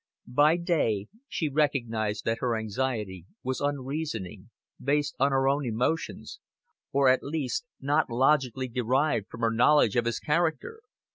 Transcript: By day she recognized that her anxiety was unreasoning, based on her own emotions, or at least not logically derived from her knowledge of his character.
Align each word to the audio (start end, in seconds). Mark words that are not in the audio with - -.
By 0.25 0.57
day 0.57 1.09
she 1.27 1.47
recognized 1.47 2.25
that 2.25 2.39
her 2.39 2.57
anxiety 2.57 3.27
was 3.43 3.61
unreasoning, 3.61 4.49
based 4.83 5.15
on 5.19 5.31
her 5.31 5.47
own 5.47 5.63
emotions, 5.63 6.39
or 6.91 7.07
at 7.07 7.21
least 7.21 7.65
not 7.79 8.09
logically 8.09 8.67
derived 8.67 9.27
from 9.29 9.41
her 9.41 9.51
knowledge 9.53 9.95
of 9.95 10.05
his 10.05 10.17
character. 10.19 10.81